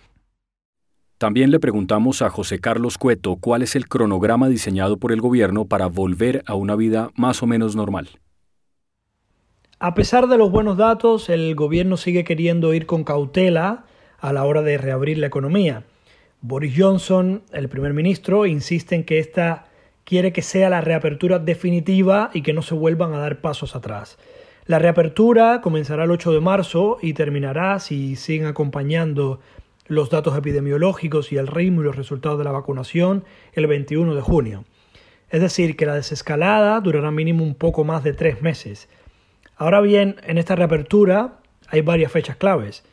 También 1.19 1.51
le 1.51 1.61
preguntamos 1.61 2.21
a 2.21 2.31
José 2.31 2.59
Carlos 2.59 2.99
Cueto 2.99 3.37
cuál 3.37 3.63
es 3.63 3.77
el 3.77 3.89
cronograma 3.89 4.49
diseñado 4.49 4.99
por 4.99 5.13
el 5.13 5.21
gobierno 5.21 5.65
para 5.67 5.87
volver 5.87 6.43
a 6.47 6.55
una 6.55 6.77
vida 6.77 7.11
más 7.17 7.43
o 7.43 7.47
menos 7.47 7.75
normal. 7.77 8.09
A 9.79 9.95
pesar 9.95 10.27
de 10.27 10.37
los 10.37 10.51
buenos 10.51 10.77
datos, 10.77 11.29
el 11.29 11.55
gobierno 11.55 11.97
sigue 11.97 12.25
queriendo 12.25 12.75
ir 12.75 12.87
con 12.87 13.05
cautela 13.05 13.87
a 14.23 14.33
la 14.33 14.45
hora 14.45 14.63
de 14.63 14.79
reabrir 14.79 15.19
la 15.19 15.27
economía. 15.27 15.83
Boris 16.41 16.75
Johnson, 16.77 17.43
el 17.53 17.69
primer 17.69 17.93
ministro, 17.93 18.47
insiste 18.47 18.95
en 18.95 19.05
que 19.05 19.19
esta 19.19 19.67
quiere 20.05 20.33
que 20.33 20.43
sea 20.43 20.71
la 20.71 20.81
reapertura 20.81 21.41
definitiva 21.41 22.31
y 22.33 22.43
que 22.43 22.53
no 22.53 22.63
se 22.63 22.75
vuelvan 22.75 23.13
a 23.13 23.19
dar 23.19 23.41
pasos 23.41 23.75
atrás. 23.75 24.19
La 24.65 24.79
reapertura 24.79 25.61
comenzará 25.61 26.05
el 26.05 26.13
8 26.13 26.33
de 26.33 26.41
marzo 26.41 26.99
y 27.03 27.15
terminará, 27.15 27.81
si 27.81 28.15
siguen 28.15 28.47
acompañando 28.47 29.41
los 29.89 30.09
datos 30.09 30.39
epidemiológicos 30.39 31.33
y 31.33 31.37
el 31.37 31.49
ritmo 31.49 31.81
y 31.81 31.85
los 31.85 31.97
resultados 31.97 32.39
de 32.39 32.45
la 32.45 32.53
vacunación, 32.53 33.25
el 33.55 33.67
21 33.67 34.15
de 34.15 34.21
junio. 34.21 34.65
Es 35.31 35.41
decir, 35.41 35.77
que 35.77 35.87
la 35.87 35.97
desescalada 35.97 36.81
durará 36.81 37.11
mínimo 37.11 37.43
un 37.43 37.57
poco 37.57 37.83
más 37.83 38.05
de 38.05 38.13
tres 38.13 38.41
meses. 38.41 38.89
Ahora 39.57 39.81
bien, 39.81 40.17
en 40.25 40.39
esta 40.39 40.55
reapertura 40.55 41.41
hay 41.67 41.81
varias 41.81 42.13
fechas 42.13 42.37
claves. 42.37 42.85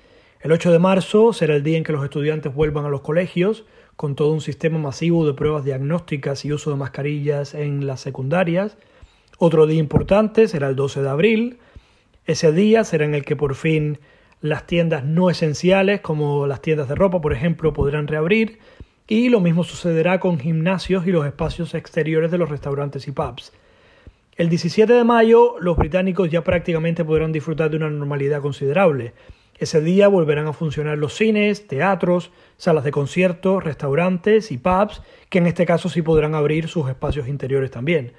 El 0.41 0.53
8 0.53 0.71
de 0.71 0.79
marzo 0.79 1.33
será 1.33 1.57
el 1.57 1.63
día 1.63 1.77
en 1.77 1.83
que 1.83 1.91
los 1.91 2.01
estudiantes 2.01 2.53
vuelvan 2.53 2.85
a 2.85 2.89
los 2.89 3.01
colegios, 3.01 3.65
con 3.97 4.15
todo 4.15 4.31
un 4.31 4.39
sistema 4.39 4.79
masivo 4.79 5.27
de 5.27 5.33
pruebas 5.33 5.65
diagnósticas 5.65 6.45
y 6.45 6.53
uso 6.53 6.69
de 6.69 6.77
mascarillas 6.77 7.53
en 7.53 7.85
las 7.85 7.99
secundarias. 7.99 8.77
Otro 9.37 9.67
día 9.67 9.79
importante 9.79 10.47
será 10.47 10.69
el 10.69 10.77
12 10.77 11.01
de 11.01 11.09
abril. 11.09 11.59
Ese 12.25 12.53
día 12.53 12.85
será 12.85 13.03
en 13.03 13.15
el 13.15 13.25
que 13.25 13.35
por 13.35 13.53
fin 13.53 13.99
las 14.39 14.65
tiendas 14.65 15.03
no 15.03 15.29
esenciales, 15.29 15.99
como 15.99 16.47
las 16.47 16.61
tiendas 16.61 16.87
de 16.87 16.95
ropa, 16.95 17.19
por 17.19 17.33
ejemplo, 17.33 17.73
podrán 17.73 18.07
reabrir. 18.07 18.59
Y 19.09 19.27
lo 19.27 19.41
mismo 19.41 19.65
sucederá 19.65 20.21
con 20.21 20.39
gimnasios 20.39 21.05
y 21.05 21.11
los 21.11 21.25
espacios 21.25 21.73
exteriores 21.73 22.31
de 22.31 22.37
los 22.37 22.47
restaurantes 22.47 23.09
y 23.09 23.11
pubs. 23.11 23.51
El 24.37 24.47
17 24.47 24.93
de 24.93 25.03
mayo 25.03 25.55
los 25.59 25.75
británicos 25.75 26.31
ya 26.31 26.45
prácticamente 26.45 27.03
podrán 27.03 27.33
disfrutar 27.33 27.69
de 27.69 27.75
una 27.75 27.89
normalidad 27.89 28.41
considerable. 28.41 29.11
Ese 29.59 29.81
día 29.81 30.07
volverán 30.07 30.47
a 30.47 30.53
funcionar 30.53 30.97
los 30.97 31.13
cines, 31.13 31.67
teatros, 31.67 32.31
salas 32.55 32.85
de 32.85 32.91
conciertos, 32.91 33.61
restaurantes 33.61 34.53
y 34.53 34.57
pubs, 34.57 35.01
que 35.27 35.39
en 35.39 35.47
este 35.47 35.65
caso 35.65 35.89
sí 35.89 36.01
podrán 36.01 36.33
abrir 36.33 36.69
sus 36.69 36.87
espacios 36.87 37.27
interiores 37.27 37.69
también. 37.69 38.13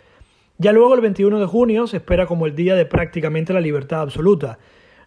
Ya 0.59 0.73
luego, 0.73 0.95
el 0.95 1.01
21 1.01 1.41
de 1.41 1.47
junio, 1.47 1.87
se 1.87 1.97
espera 1.97 2.27
como 2.27 2.45
el 2.45 2.55
día 2.55 2.75
de 2.75 2.85
prácticamente 2.85 3.55
la 3.55 3.63
libertad 3.63 4.03
absoluta. 4.03 4.59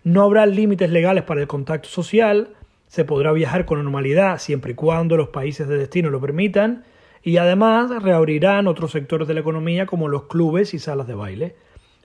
No 0.04 0.24
habrá 0.24 0.48
límites 0.48 0.90
legales 0.90 1.24
para 1.24 1.40
el 1.40 1.48
contacto 1.48 1.88
social, 1.88 2.56
se 2.88 3.06
podrá 3.06 3.32
viajar 3.32 3.66
con 3.68 3.84
normalidad 3.84 4.40
siempre 4.40 4.72
y 4.72 4.76
cuando 4.76 5.16
los 5.18 5.30
países 5.30 5.68
de 5.68 5.78
destino 5.78 6.10
lo 6.10 6.20
permitan, 6.20 6.84
y 7.22 7.38
además 7.38 7.92
reabrirán 8.02 8.66
otros 8.66 8.90
sectores 8.90 9.28
de 9.28 9.36
la 9.36 9.42
economía 9.42 9.86
como 9.86 10.08
los 10.08 10.24
clubes 10.24 10.74
y 10.74 10.80
salas 10.80 11.06
de 11.06 11.14
baile. 11.14 11.56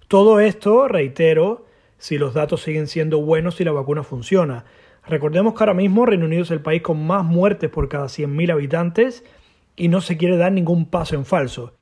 Todo 0.06 0.38
esto, 0.38 0.86
reitero, 0.86 1.64
si 1.98 2.18
los 2.18 2.34
datos 2.34 2.62
siguen 2.62 2.86
siendo 2.86 3.20
buenos 3.20 3.60
y 3.60 3.64
la 3.64 3.72
vacuna 3.72 4.02
funciona. 4.02 4.64
Recordemos 5.06 5.54
que 5.54 5.60
ahora 5.60 5.74
mismo 5.74 6.06
Reino 6.06 6.26
Unido 6.26 6.42
es 6.42 6.50
el 6.50 6.60
país 6.60 6.82
con 6.82 7.06
más 7.06 7.24
muertes 7.24 7.70
por 7.70 7.88
cada 7.88 8.06
100.000 8.06 8.52
habitantes 8.52 9.24
y 9.76 9.88
no 9.88 10.00
se 10.00 10.16
quiere 10.16 10.36
dar 10.36 10.52
ningún 10.52 10.86
paso 10.86 11.14
en 11.14 11.24
falso. 11.24 11.77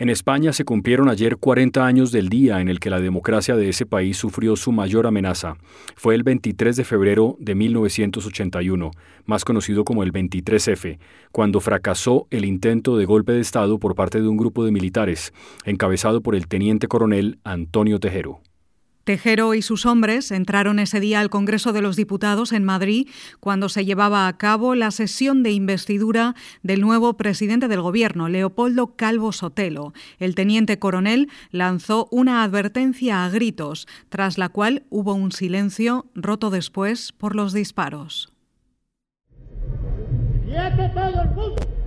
En 0.00 0.10
España 0.10 0.52
se 0.52 0.64
cumplieron 0.64 1.08
ayer 1.08 1.38
40 1.38 1.84
años 1.84 2.12
del 2.12 2.28
día 2.28 2.60
en 2.60 2.68
el 2.68 2.78
que 2.78 2.88
la 2.88 3.00
democracia 3.00 3.56
de 3.56 3.68
ese 3.68 3.84
país 3.84 4.16
sufrió 4.16 4.54
su 4.54 4.70
mayor 4.70 5.08
amenaza. 5.08 5.56
Fue 5.96 6.14
el 6.14 6.22
23 6.22 6.76
de 6.76 6.84
febrero 6.84 7.36
de 7.40 7.56
1981, 7.56 8.92
más 9.26 9.44
conocido 9.44 9.84
como 9.84 10.04
el 10.04 10.12
23F, 10.12 11.00
cuando 11.32 11.58
fracasó 11.58 12.28
el 12.30 12.44
intento 12.44 12.96
de 12.96 13.06
golpe 13.06 13.32
de 13.32 13.40
Estado 13.40 13.80
por 13.80 13.96
parte 13.96 14.20
de 14.20 14.28
un 14.28 14.36
grupo 14.36 14.64
de 14.64 14.70
militares, 14.70 15.32
encabezado 15.64 16.20
por 16.20 16.36
el 16.36 16.46
teniente 16.46 16.86
coronel 16.86 17.40
Antonio 17.42 17.98
Tejero. 17.98 18.40
Tejero 19.08 19.54
y 19.54 19.62
sus 19.62 19.86
hombres 19.86 20.30
entraron 20.30 20.78
ese 20.78 21.00
día 21.00 21.20
al 21.20 21.30
Congreso 21.30 21.72
de 21.72 21.80
los 21.80 21.96
Diputados 21.96 22.52
en 22.52 22.62
Madrid 22.62 23.08
cuando 23.40 23.70
se 23.70 23.86
llevaba 23.86 24.28
a 24.28 24.36
cabo 24.36 24.74
la 24.74 24.90
sesión 24.90 25.42
de 25.42 25.50
investidura 25.50 26.34
del 26.62 26.82
nuevo 26.82 27.16
presidente 27.16 27.68
del 27.68 27.80
Gobierno, 27.80 28.28
Leopoldo 28.28 28.96
Calvo 28.96 29.32
Sotelo. 29.32 29.94
El 30.18 30.34
teniente 30.34 30.78
coronel 30.78 31.30
lanzó 31.52 32.08
una 32.10 32.42
advertencia 32.42 33.24
a 33.24 33.30
gritos, 33.30 33.88
tras 34.10 34.36
la 34.36 34.50
cual 34.50 34.82
hubo 34.90 35.14
un 35.14 35.32
silencio 35.32 36.04
roto 36.14 36.50
después 36.50 37.12
por 37.12 37.34
los 37.34 37.54
disparos. 37.54 38.30
todo 40.44 41.22
el 41.22 41.30
mundo! 41.34 41.77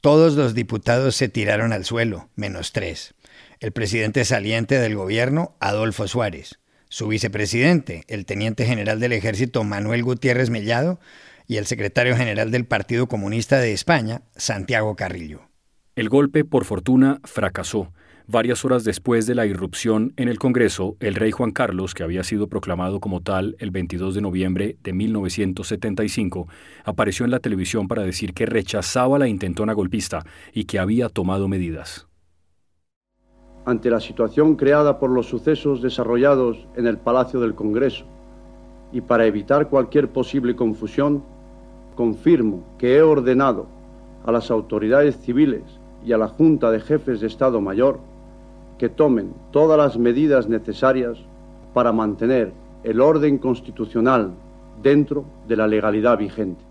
Todos 0.00 0.34
los 0.34 0.54
diputados 0.54 1.14
se 1.14 1.28
tiraron 1.28 1.74
al 1.74 1.84
suelo, 1.84 2.30
menos 2.34 2.72
tres. 2.72 3.14
El 3.58 3.72
presidente 3.72 4.24
saliente 4.24 4.78
del 4.78 4.96
gobierno, 4.96 5.56
Adolfo 5.60 6.08
Suárez, 6.08 6.58
su 6.88 7.06
vicepresidente, 7.08 8.04
el 8.08 8.24
teniente 8.24 8.64
general 8.64 8.98
del 8.98 9.12
ejército 9.12 9.62
Manuel 9.62 10.02
Gutiérrez 10.02 10.48
Mellado, 10.48 11.00
y 11.46 11.58
el 11.58 11.66
secretario 11.66 12.16
general 12.16 12.50
del 12.50 12.64
Partido 12.64 13.08
Comunista 13.08 13.58
de 13.58 13.72
España, 13.72 14.22
Santiago 14.36 14.96
Carrillo. 14.96 15.50
El 15.96 16.08
golpe, 16.08 16.46
por 16.46 16.64
fortuna, 16.64 17.20
fracasó 17.24 17.92
Varias 18.32 18.64
horas 18.64 18.84
después 18.84 19.26
de 19.26 19.34
la 19.34 19.44
irrupción 19.44 20.12
en 20.16 20.28
el 20.28 20.38
Congreso, 20.38 20.96
el 21.00 21.16
rey 21.16 21.32
Juan 21.32 21.50
Carlos, 21.50 21.94
que 21.94 22.04
había 22.04 22.22
sido 22.22 22.46
proclamado 22.46 23.00
como 23.00 23.22
tal 23.22 23.56
el 23.58 23.72
22 23.72 24.14
de 24.14 24.20
noviembre 24.20 24.76
de 24.84 24.92
1975, 24.92 26.46
apareció 26.84 27.24
en 27.24 27.32
la 27.32 27.40
televisión 27.40 27.88
para 27.88 28.04
decir 28.04 28.32
que 28.32 28.46
rechazaba 28.46 29.18
la 29.18 29.26
intentona 29.26 29.72
golpista 29.72 30.22
y 30.54 30.66
que 30.66 30.78
había 30.78 31.08
tomado 31.08 31.48
medidas. 31.48 32.06
Ante 33.64 33.90
la 33.90 33.98
situación 33.98 34.54
creada 34.54 35.00
por 35.00 35.10
los 35.10 35.26
sucesos 35.26 35.82
desarrollados 35.82 36.68
en 36.76 36.86
el 36.86 36.98
Palacio 36.98 37.40
del 37.40 37.56
Congreso 37.56 38.04
y 38.92 39.00
para 39.00 39.26
evitar 39.26 39.68
cualquier 39.68 40.08
posible 40.08 40.54
confusión, 40.54 41.24
confirmo 41.96 42.76
que 42.78 42.94
he 42.94 43.02
ordenado 43.02 43.66
a 44.24 44.30
las 44.30 44.52
autoridades 44.52 45.18
civiles 45.18 45.64
y 46.06 46.12
a 46.12 46.18
la 46.18 46.28
Junta 46.28 46.70
de 46.70 46.78
Jefes 46.78 47.20
de 47.20 47.26
Estado 47.26 47.60
Mayor 47.60 47.98
que 48.80 48.88
tomen 48.88 49.34
todas 49.52 49.76
las 49.76 49.98
medidas 49.98 50.48
necesarias 50.48 51.18
para 51.74 51.92
mantener 51.92 52.50
el 52.82 53.02
orden 53.02 53.36
constitucional 53.36 54.32
dentro 54.82 55.26
de 55.46 55.56
la 55.56 55.66
legalidad 55.66 56.16
vigente. 56.16 56.64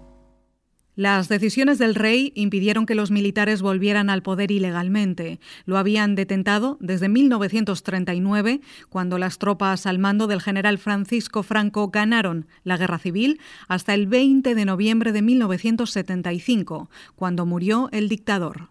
Las 0.96 1.30
decisiones 1.30 1.78
del 1.78 1.94
rey 1.94 2.32
impidieron 2.34 2.88
que 2.88 2.96
los 2.96 3.12
militares 3.12 3.62
volvieran 3.62 4.10
al 4.10 4.24
poder 4.24 4.50
ilegalmente. 4.50 5.40
Lo 5.66 5.78
habían 5.78 6.16
detentado 6.16 6.78
desde 6.82 7.10
1939, 7.10 8.60
cuando 8.90 9.20
las 9.20 9.38
tropas 9.38 9.86
al 9.86 10.00
mando 10.00 10.26
del 10.26 10.42
general 10.42 10.80
Francisco 10.80 11.44
Franco 11.44 11.90
ganaron 11.90 12.48
la 12.64 12.76
guerra 12.76 12.98
civil, 12.98 13.40
hasta 13.68 13.94
el 13.94 14.08
20 14.08 14.56
de 14.56 14.66
noviembre 14.66 15.12
de 15.12 15.22
1975, 15.22 16.90
cuando 17.16 17.46
murió 17.46 17.88
el 17.92 18.10
dictador. 18.10 18.70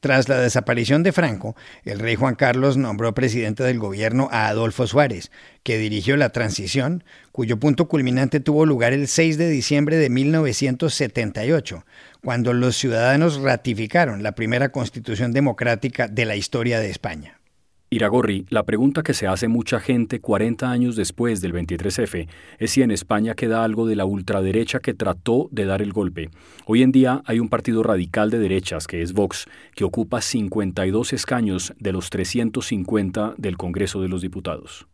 Tras 0.00 0.28
la 0.28 0.38
desaparición 0.38 1.02
de 1.02 1.10
Franco, 1.10 1.56
el 1.84 1.98
rey 1.98 2.14
Juan 2.14 2.36
Carlos 2.36 2.76
nombró 2.76 3.14
presidente 3.14 3.64
del 3.64 3.80
gobierno 3.80 4.28
a 4.30 4.46
Adolfo 4.46 4.86
Suárez, 4.86 5.32
que 5.64 5.76
dirigió 5.76 6.16
la 6.16 6.30
transición, 6.30 7.02
cuyo 7.32 7.58
punto 7.58 7.88
culminante 7.88 8.38
tuvo 8.38 8.64
lugar 8.64 8.92
el 8.92 9.08
6 9.08 9.38
de 9.38 9.50
diciembre 9.50 9.96
de 9.96 10.08
1978, 10.08 11.84
cuando 12.22 12.52
los 12.52 12.76
ciudadanos 12.76 13.40
ratificaron 13.40 14.22
la 14.22 14.32
primera 14.32 14.68
constitución 14.70 15.32
democrática 15.32 16.06
de 16.06 16.26
la 16.26 16.36
historia 16.36 16.78
de 16.78 16.90
España. 16.90 17.37
Iragorri, 17.90 18.44
la 18.50 18.64
pregunta 18.64 19.02
que 19.02 19.14
se 19.14 19.26
hace 19.26 19.48
mucha 19.48 19.80
gente 19.80 20.20
40 20.20 20.70
años 20.70 20.94
después 20.94 21.40
del 21.40 21.54
23F 21.54 22.28
es 22.58 22.70
si 22.70 22.82
en 22.82 22.90
España 22.90 23.34
queda 23.34 23.64
algo 23.64 23.86
de 23.86 23.96
la 23.96 24.04
ultraderecha 24.04 24.80
que 24.80 24.92
trató 24.92 25.48
de 25.52 25.64
dar 25.64 25.80
el 25.80 25.94
golpe. 25.94 26.28
Hoy 26.66 26.82
en 26.82 26.92
día 26.92 27.22
hay 27.24 27.40
un 27.40 27.48
partido 27.48 27.82
radical 27.82 28.30
de 28.30 28.40
derechas, 28.40 28.86
que 28.86 29.00
es 29.00 29.14
Vox, 29.14 29.46
que 29.74 29.84
ocupa 29.84 30.20
52 30.20 31.14
escaños 31.14 31.72
de 31.78 31.92
los 31.92 32.10
350 32.10 33.34
del 33.38 33.56
Congreso 33.56 34.02
de 34.02 34.08
los 34.08 34.20
Diputados. 34.20 34.86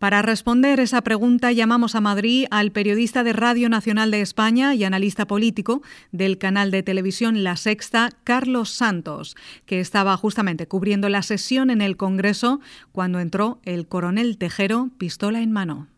Para 0.00 0.22
responder 0.22 0.80
esa 0.80 1.02
pregunta 1.02 1.52
llamamos 1.52 1.94
a 1.94 2.00
Madrid 2.00 2.46
al 2.50 2.72
periodista 2.72 3.22
de 3.22 3.34
Radio 3.34 3.68
Nacional 3.68 4.10
de 4.10 4.22
España 4.22 4.74
y 4.74 4.82
analista 4.84 5.26
político 5.26 5.82
del 6.10 6.38
canal 6.38 6.70
de 6.70 6.82
televisión 6.82 7.44
La 7.44 7.56
Sexta, 7.56 8.08
Carlos 8.24 8.70
Santos, 8.70 9.36
que 9.66 9.78
estaba 9.78 10.16
justamente 10.16 10.66
cubriendo 10.66 11.10
la 11.10 11.20
sesión 11.20 11.68
en 11.68 11.82
el 11.82 11.98
Congreso 11.98 12.60
cuando 12.92 13.20
entró 13.20 13.58
el 13.62 13.88
coronel 13.88 14.38
Tejero, 14.38 14.88
pistola 14.96 15.42
en 15.42 15.52
mano. 15.52 15.88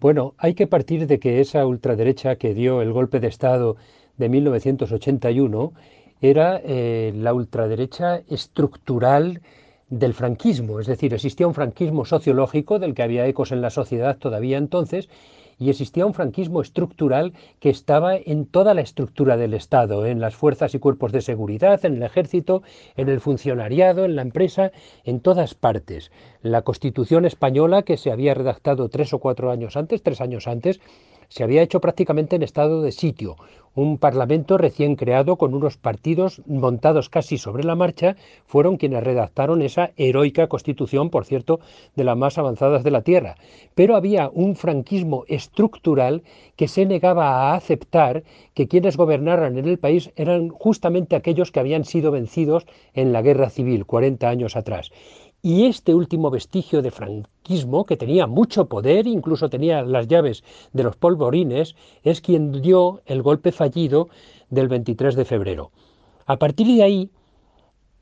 Bueno, 0.00 0.34
hay 0.36 0.54
que 0.54 0.66
partir 0.66 1.06
de 1.06 1.20
que 1.20 1.40
esa 1.40 1.64
ultraderecha 1.64 2.34
que 2.34 2.54
dio 2.54 2.82
el 2.82 2.92
golpe 2.92 3.20
de 3.20 3.28
Estado 3.28 3.76
de 4.16 4.28
1981 4.28 5.72
era 6.20 6.60
eh, 6.64 7.12
la 7.14 7.32
ultraderecha 7.32 8.22
estructural 8.28 9.42
del 9.88 10.14
franquismo, 10.14 10.80
es 10.80 10.86
decir, 10.86 11.14
existía 11.14 11.46
un 11.46 11.54
franquismo 11.54 12.04
sociológico 12.04 12.78
del 12.78 12.94
que 12.94 13.02
había 13.02 13.26
ecos 13.26 13.52
en 13.52 13.60
la 13.60 13.70
sociedad 13.70 14.18
todavía 14.18 14.58
entonces, 14.58 15.08
y 15.58 15.70
existía 15.70 16.04
un 16.04 16.12
franquismo 16.12 16.60
estructural 16.60 17.32
que 17.60 17.70
estaba 17.70 18.16
en 18.16 18.46
toda 18.46 18.74
la 18.74 18.82
estructura 18.82 19.36
del 19.36 19.54
Estado, 19.54 20.04
en 20.04 20.20
las 20.20 20.34
fuerzas 20.34 20.74
y 20.74 20.78
cuerpos 20.78 21.12
de 21.12 21.22
seguridad, 21.22 21.82
en 21.84 21.96
el 21.96 22.02
ejército, 22.02 22.62
en 22.96 23.08
el 23.08 23.20
funcionariado, 23.20 24.04
en 24.04 24.16
la 24.16 24.22
empresa, 24.22 24.72
en 25.04 25.20
todas 25.20 25.54
partes. 25.54 26.10
La 26.42 26.62
Constitución 26.62 27.24
española, 27.24 27.82
que 27.82 27.96
se 27.96 28.10
había 28.10 28.34
redactado 28.34 28.88
tres 28.88 29.14
o 29.14 29.18
cuatro 29.18 29.50
años 29.50 29.76
antes, 29.76 30.02
tres 30.02 30.20
años 30.20 30.46
antes, 30.46 30.80
se 31.28 31.44
había 31.44 31.62
hecho 31.62 31.80
prácticamente 31.80 32.36
en 32.36 32.42
estado 32.42 32.82
de 32.82 32.92
sitio, 32.92 33.36
un 33.76 33.98
parlamento 33.98 34.56
recién 34.56 34.96
creado 34.96 35.36
con 35.36 35.52
unos 35.52 35.76
partidos 35.76 36.40
montados 36.46 37.10
casi 37.10 37.36
sobre 37.36 37.62
la 37.62 37.74
marcha, 37.74 38.16
fueron 38.46 38.78
quienes 38.78 39.04
redactaron 39.04 39.60
esa 39.60 39.90
heroica 39.98 40.48
constitución, 40.48 41.10
por 41.10 41.26
cierto, 41.26 41.60
de 41.94 42.04
las 42.04 42.16
más 42.16 42.38
avanzadas 42.38 42.82
de 42.84 42.90
la 42.90 43.02
Tierra. 43.02 43.36
Pero 43.74 43.94
había 43.94 44.30
un 44.32 44.56
franquismo 44.56 45.24
estructural 45.28 46.22
que 46.56 46.68
se 46.68 46.86
negaba 46.86 47.50
a 47.50 47.54
aceptar 47.54 48.24
que 48.54 48.66
quienes 48.66 48.96
gobernaran 48.96 49.58
en 49.58 49.68
el 49.68 49.78
país 49.78 50.10
eran 50.16 50.48
justamente 50.48 51.14
aquellos 51.14 51.52
que 51.52 51.60
habían 51.60 51.84
sido 51.84 52.10
vencidos 52.10 52.66
en 52.94 53.12
la 53.12 53.20
guerra 53.20 53.50
civil 53.50 53.84
40 53.84 54.26
años 54.26 54.56
atrás. 54.56 54.90
Y 55.42 55.66
este 55.66 55.94
último 55.94 56.30
vestigio 56.30 56.80
de 56.80 56.90
franquismo, 56.90 57.35
que 57.86 57.96
tenía 57.96 58.26
mucho 58.26 58.66
poder, 58.66 59.06
incluso 59.06 59.48
tenía 59.48 59.82
las 59.82 60.08
llaves 60.08 60.42
de 60.72 60.82
los 60.82 60.96
polvorines, 60.96 61.74
es 62.02 62.20
quien 62.20 62.60
dio 62.60 63.02
el 63.06 63.22
golpe 63.22 63.52
fallido 63.52 64.08
del 64.50 64.68
23 64.68 65.14
de 65.14 65.24
febrero. 65.24 65.70
A 66.26 66.38
partir 66.38 66.66
de 66.66 66.82
ahí, 66.82 67.10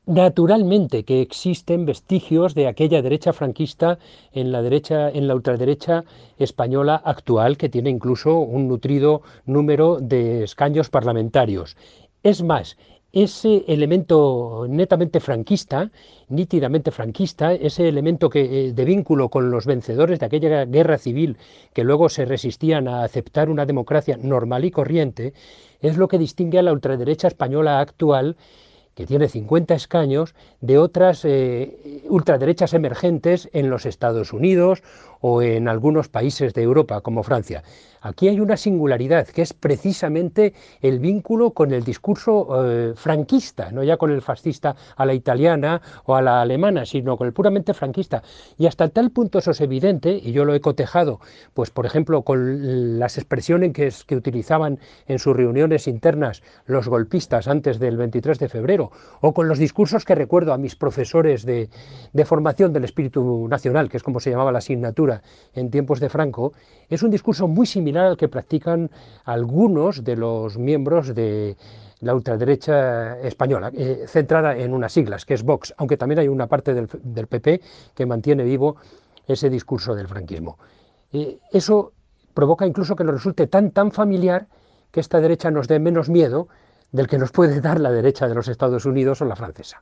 naturalmente 0.05 1.03
que 1.03 1.21
existen 1.21 1.85
vestigios 1.85 2.53
de 2.53 2.67
aquella 2.67 3.01
derecha 3.01 3.33
franquista 3.33 3.97
en 4.33 4.51
la 4.51 4.61
derecha 4.61 5.09
en 5.09 5.27
la 5.27 5.35
ultraderecha 5.35 6.03
española 6.37 7.01
actual 7.03 7.57
que 7.57 7.69
tiene 7.69 7.89
incluso 7.89 8.37
un 8.37 8.67
nutrido 8.67 9.21
número 9.45 9.99
de 9.99 10.43
escaños 10.43 10.89
parlamentarios. 10.89 11.75
Es 12.23 12.43
más, 12.43 12.77
ese 13.15 13.63
elemento 13.69 14.67
netamente 14.69 15.21
franquista, 15.21 15.89
nítidamente 16.27 16.91
franquista, 16.91 17.53
ese 17.53 17.87
elemento 17.87 18.29
que, 18.29 18.41
eh, 18.67 18.73
de 18.73 18.85
vínculo 18.85 19.29
con 19.29 19.49
los 19.49 19.65
vencedores 19.65 20.19
de 20.19 20.25
aquella 20.25 20.65
guerra 20.65 20.97
civil 20.97 21.37
que 21.73 21.85
luego 21.85 22.09
se 22.09 22.25
resistían 22.25 22.89
a 22.89 23.03
aceptar 23.03 23.49
una 23.49 23.65
democracia 23.65 24.17
normal 24.21 24.65
y 24.65 24.71
corriente, 24.71 25.33
es 25.79 25.95
lo 25.95 26.09
que 26.09 26.17
distingue 26.17 26.59
a 26.59 26.63
la 26.63 26.73
ultraderecha 26.73 27.29
española 27.29 27.79
actual 27.79 28.35
que 28.95 29.05
tiene 29.05 29.27
50 29.27 29.75
escaños, 29.75 30.35
de 30.61 30.77
otras 30.77 31.25
eh, 31.25 32.01
ultraderechas 32.07 32.73
emergentes 32.73 33.49
en 33.51 33.69
los 33.69 33.85
Estados 33.85 34.31
Unidos 34.31 34.83
o 35.21 35.41
en 35.41 35.67
algunos 35.67 36.09
países 36.09 36.53
de 36.53 36.63
Europa, 36.63 37.01
como 37.01 37.23
Francia. 37.23 37.63
Aquí 38.05 38.27
hay 38.27 38.39
una 38.39 38.55
singularidad, 38.55 39.27
que 39.27 39.41
es 39.41 39.53
precisamente 39.53 40.53
el 40.79 40.99
vínculo 40.99 41.49
con 41.51 41.73
el 41.73 41.83
discurso 41.83 42.63
eh, 42.63 42.93
franquista, 42.95 43.71
no 43.71 43.83
ya 43.83 43.97
con 43.97 44.11
el 44.11 44.21
fascista 44.21 44.75
a 44.95 45.07
la 45.07 45.15
italiana 45.15 45.81
o 46.05 46.13
a 46.13 46.21
la 46.21 46.39
alemana, 46.41 46.85
sino 46.85 47.17
con 47.17 47.25
el 47.25 47.33
puramente 47.33 47.73
franquista. 47.73 48.21
Y 48.59 48.67
hasta 48.67 48.89
tal 48.89 49.09
punto 49.09 49.39
eso 49.39 49.49
es 49.49 49.61
evidente, 49.61 50.21
y 50.23 50.33
yo 50.33 50.45
lo 50.45 50.53
he 50.53 50.61
cotejado, 50.61 51.19
pues 51.55 51.71
por 51.71 51.87
ejemplo, 51.87 52.21
con 52.21 52.99
las 52.99 53.17
expresiones 53.17 53.73
que, 54.05 54.15
utilizaban 54.15 54.77
en 55.07 55.17
sus 55.17 55.35
reuniones 55.35 55.87
internas 55.87 56.43
los 56.67 56.87
golpistas 56.87 57.47
antes 57.47 57.79
del 57.79 57.97
23 57.97 58.37
de 58.37 58.49
febrero, 58.49 58.91
o 59.21 59.33
con 59.33 59.47
los 59.47 59.57
discursos 59.57 60.05
que 60.05 60.13
recuerdo 60.13 60.53
a 60.53 60.59
mis 60.59 60.75
profesores 60.75 61.43
de, 61.43 61.69
de 62.13 62.25
formación 62.25 62.71
del 62.71 62.83
espíritu 62.83 63.47
nacional, 63.49 63.89
que 63.89 63.97
es 63.97 64.03
como 64.03 64.19
se 64.19 64.29
llamaba 64.29 64.51
la 64.51 64.59
asignatura 64.59 65.14
en 65.53 65.69
tiempos 65.69 65.99
de 65.99 66.09
Franco, 66.09 66.53
es 66.89 67.03
un 67.03 67.11
discurso 67.11 67.47
muy 67.47 67.65
similar 67.65 68.05
al 68.05 68.17
que 68.17 68.27
practican 68.27 68.89
algunos 69.23 70.03
de 70.03 70.15
los 70.15 70.57
miembros 70.57 71.13
de 71.13 71.57
la 72.01 72.13
ultraderecha 72.13 73.19
española, 73.19 73.71
eh, 73.73 74.05
centrada 74.07 74.57
en 74.57 74.73
unas 74.73 74.93
siglas, 74.93 75.25
que 75.25 75.33
es 75.33 75.43
Vox, 75.43 75.73
aunque 75.77 75.97
también 75.97 76.19
hay 76.19 76.27
una 76.27 76.47
parte 76.47 76.73
del, 76.73 76.87
PP 77.27 77.61
que 77.93 78.05
mantiene 78.05 78.43
vivo 78.43 78.75
ese 79.27 79.49
discurso 79.49 79.95
del 79.95 80.07
franquismo. 80.07 80.57
Eh, 81.11 81.39
eso 81.51 81.93
provoca 82.33 82.67
incluso 82.67 82.95
que 82.95 83.03
nos 83.03 83.15
resulte 83.15 83.47
tan, 83.47 83.71
tan 83.71 83.91
familiar 83.91 84.47
que 84.91 84.99
esta 84.99 85.19
derecha 85.19 85.49
nos 85.51 85.67
dé 85.67 85.79
menos 85.79 86.09
miedo 86.09 86.47
del 86.91 87.07
que 87.07 87.17
nos 87.17 87.31
puede 87.31 87.59
dar 87.61 87.79
la 87.79 87.91
derecha 87.91 88.27
de 88.27 88.35
los 88.35 88.47
Estados 88.47 88.85
Unidos 88.85 89.21
o 89.21 89.25
la 89.25 89.35
francesa. 89.35 89.81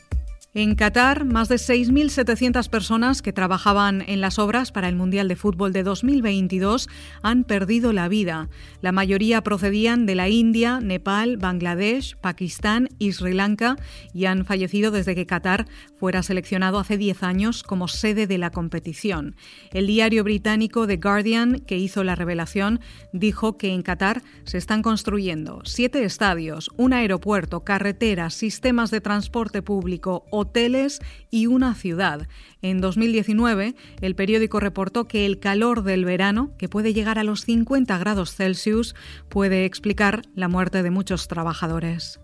En 0.53 0.75
Qatar, 0.75 1.23
más 1.23 1.47
de 1.47 1.55
6.700 1.55 2.67
personas 2.67 3.21
que 3.21 3.31
trabajaban 3.31 4.03
en 4.05 4.19
las 4.19 4.37
obras 4.37 4.73
para 4.73 4.89
el 4.89 4.97
Mundial 4.97 5.29
de 5.29 5.37
Fútbol 5.37 5.71
de 5.71 5.83
2022 5.83 6.89
han 7.21 7.45
perdido 7.45 7.93
la 7.93 8.09
vida. 8.09 8.49
La 8.81 8.91
mayoría 8.91 9.43
procedían 9.43 10.05
de 10.05 10.15
la 10.15 10.27
India, 10.27 10.81
Nepal, 10.81 11.37
Bangladesh, 11.37 12.17
Pakistán 12.17 12.89
y 12.99 13.13
Sri 13.13 13.33
Lanka 13.33 13.77
y 14.13 14.25
han 14.25 14.43
fallecido 14.43 14.91
desde 14.91 15.15
que 15.15 15.25
Qatar 15.25 15.67
fuera 15.97 16.21
seleccionado 16.21 16.79
hace 16.79 16.97
10 16.97 17.23
años 17.23 17.63
como 17.63 17.87
sede 17.87 18.27
de 18.27 18.37
la 18.37 18.51
competición. 18.51 19.37
El 19.71 19.87
diario 19.87 20.25
británico 20.25 20.85
The 20.85 20.97
Guardian, 20.97 21.59
que 21.59 21.77
hizo 21.77 22.03
la 22.03 22.15
revelación, 22.15 22.81
dijo 23.13 23.57
que 23.57 23.69
en 23.69 23.83
Qatar 23.83 24.21
se 24.43 24.57
están 24.57 24.81
construyendo 24.81 25.61
siete 25.63 26.03
estadios, 26.03 26.69
un 26.75 26.91
aeropuerto, 26.91 27.63
carreteras, 27.63 28.33
sistemas 28.33 28.91
de 28.91 28.99
transporte 28.99 29.61
público, 29.61 30.25
hoteles 30.41 30.99
y 31.29 31.47
una 31.47 31.73
ciudad. 31.75 32.27
En 32.61 32.81
2019, 32.81 33.75
el 34.01 34.15
periódico 34.15 34.59
reportó 34.59 35.07
que 35.07 35.25
el 35.25 35.39
calor 35.39 35.83
del 35.83 36.05
verano, 36.05 36.51
que 36.57 36.69
puede 36.69 36.93
llegar 36.93 37.17
a 37.17 37.23
los 37.23 37.41
50 37.41 37.97
grados 37.97 38.35
Celsius, 38.35 38.95
puede 39.29 39.65
explicar 39.65 40.23
la 40.35 40.47
muerte 40.47 40.83
de 40.83 40.91
muchos 40.91 41.27
trabajadores. 41.27 42.19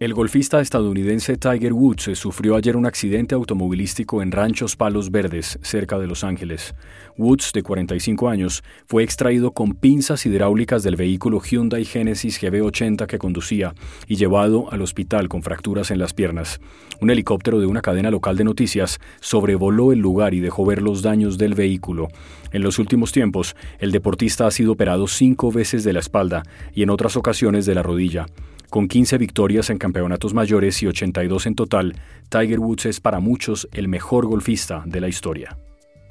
El 0.00 0.14
golfista 0.14 0.60
estadounidense 0.60 1.36
Tiger 1.38 1.72
Woods 1.72 2.16
sufrió 2.16 2.54
ayer 2.54 2.76
un 2.76 2.86
accidente 2.86 3.34
automovilístico 3.34 4.22
en 4.22 4.30
Ranchos 4.30 4.76
Palos 4.76 5.10
Verdes, 5.10 5.58
cerca 5.60 5.98
de 5.98 6.06
Los 6.06 6.22
Ángeles. 6.22 6.76
Woods, 7.16 7.50
de 7.52 7.64
45 7.64 8.28
años, 8.28 8.62
fue 8.86 9.02
extraído 9.02 9.50
con 9.50 9.72
pinzas 9.72 10.24
hidráulicas 10.24 10.84
del 10.84 10.94
vehículo 10.94 11.40
Hyundai 11.40 11.84
Genesis 11.84 12.40
GB80 12.40 13.08
que 13.08 13.18
conducía 13.18 13.74
y 14.06 14.14
llevado 14.14 14.70
al 14.70 14.82
hospital 14.82 15.28
con 15.28 15.42
fracturas 15.42 15.90
en 15.90 15.98
las 15.98 16.14
piernas. 16.14 16.60
Un 17.00 17.10
helicóptero 17.10 17.58
de 17.58 17.66
una 17.66 17.80
cadena 17.80 18.12
local 18.12 18.36
de 18.36 18.44
noticias 18.44 19.00
sobrevoló 19.18 19.90
el 19.90 19.98
lugar 19.98 20.32
y 20.32 20.38
dejó 20.38 20.64
ver 20.64 20.80
los 20.80 21.02
daños 21.02 21.38
del 21.38 21.54
vehículo. 21.54 22.06
En 22.52 22.62
los 22.62 22.78
últimos 22.78 23.10
tiempos, 23.10 23.56
el 23.80 23.90
deportista 23.90 24.46
ha 24.46 24.52
sido 24.52 24.70
operado 24.70 25.08
cinco 25.08 25.50
veces 25.50 25.82
de 25.82 25.92
la 25.92 25.98
espalda 25.98 26.44
y 26.72 26.84
en 26.84 26.90
otras 26.90 27.16
ocasiones 27.16 27.66
de 27.66 27.74
la 27.74 27.82
rodilla. 27.82 28.26
Con 28.70 28.86
15 28.86 29.16
victorias 29.16 29.70
en 29.70 29.78
campeonatos 29.78 30.34
mayores 30.34 30.82
y 30.82 30.86
82 30.86 31.46
en 31.46 31.54
total, 31.54 31.96
Tiger 32.28 32.60
Woods 32.60 32.84
es 32.84 33.00
para 33.00 33.18
muchos 33.18 33.66
el 33.72 33.88
mejor 33.88 34.26
golfista 34.26 34.82
de 34.84 35.00
la 35.00 35.08
historia. 35.08 35.56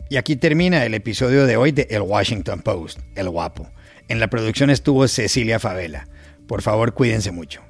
Y 0.09 0.17
aquí 0.17 0.35
termina 0.35 0.83
el 0.83 0.95
episodio 0.95 1.45
de 1.45 1.55
hoy 1.55 1.71
de 1.71 1.87
El 1.91 2.01
Washington 2.01 2.61
Post, 2.61 2.99
El 3.15 3.29
Guapo. 3.29 3.69
En 4.07 4.19
la 4.19 4.29
producción 4.29 4.71
estuvo 4.71 5.07
Cecilia 5.07 5.59
Favela. 5.59 6.07
Por 6.47 6.63
favor, 6.63 6.93
cuídense 6.93 7.31
mucho. 7.31 7.61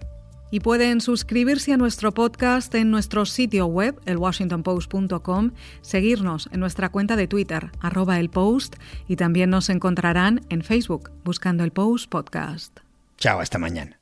Y 0.51 0.61
pueden 0.61 1.01
suscribirse 1.01 1.73
a 1.73 1.77
nuestro 1.77 2.13
podcast 2.13 2.73
en 2.73 2.89
nuestro 2.89 3.25
sitio 3.25 3.65
web, 3.65 3.99
elwashingtonpost.com, 4.05 5.51
seguirnos 5.81 6.47
en 6.53 6.61
nuestra 6.61 6.87
cuenta 6.89 7.17
de 7.17 7.27
Twitter, 7.27 7.71
arroba 7.81 8.19
el 8.19 8.29
post, 8.29 8.77
y 9.09 9.17
también 9.17 9.49
nos 9.49 9.69
encontrarán 9.69 10.45
en 10.47 10.61
Facebook 10.61 11.11
buscando 11.25 11.65
el 11.65 11.71
Post 11.71 12.09
Podcast. 12.09 12.79
Chao, 13.17 13.41
hasta 13.41 13.57
mañana. 13.57 13.99